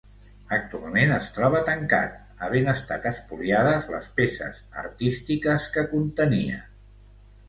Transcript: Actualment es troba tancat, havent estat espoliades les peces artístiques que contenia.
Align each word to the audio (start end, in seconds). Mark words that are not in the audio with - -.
Actualment 0.55 1.11
es 1.17 1.25
troba 1.33 1.59
tancat, 1.67 2.15
havent 2.47 2.71
estat 2.73 3.05
espoliades 3.09 3.85
les 3.97 4.07
peces 4.21 4.63
artístiques 4.85 5.69
que 5.77 5.85
contenia. 5.93 6.59